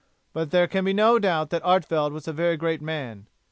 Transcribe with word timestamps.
But 0.33 0.49
there 0.49 0.67
can 0.67 0.83
be 0.83 0.93
no 0.93 1.19
doubt 1.19 1.51
that 1.51 1.61
Artevelde 1.61 2.11
was 2.11 2.27
a 2.27 2.33
very 2.33 2.57
great 2.57 2.81
man. 2.81 3.27